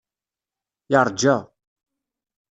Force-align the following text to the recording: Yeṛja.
Yeṛja. 0.91 1.37